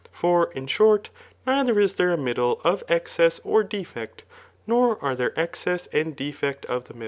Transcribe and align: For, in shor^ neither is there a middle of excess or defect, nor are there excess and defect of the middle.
For, 0.11 0.51
in 0.53 0.65
shor^ 0.65 1.05
neither 1.45 1.79
is 1.79 1.93
there 1.93 2.11
a 2.11 2.17
middle 2.17 2.59
of 2.63 2.83
excess 2.89 3.39
or 3.43 3.61
defect, 3.61 4.23
nor 4.65 4.97
are 5.05 5.13
there 5.13 5.39
excess 5.39 5.85
and 5.93 6.15
defect 6.15 6.65
of 6.65 6.85
the 6.85 6.95
middle. 6.95 6.99